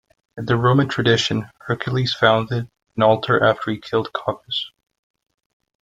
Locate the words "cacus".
4.11-4.71